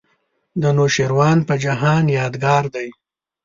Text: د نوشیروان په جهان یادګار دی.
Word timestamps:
د 0.61 0.63
نوشیروان 0.77 1.37
په 1.47 1.53
جهان 1.63 2.03
یادګار 2.19 2.63
دی. 2.75 2.87